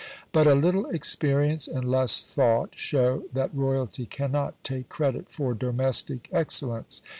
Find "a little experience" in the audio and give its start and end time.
0.47-1.67